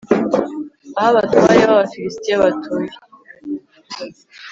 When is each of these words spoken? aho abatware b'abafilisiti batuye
aho 0.97 1.07
abatware 1.11 1.61
b'abafilisiti 1.67 2.31
batuye 2.41 2.91